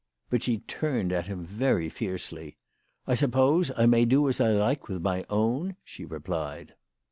[0.31, 2.57] But she turned at him very fiercely."
[3.07, 6.73] I suppose I may do as I like with my own," she replied.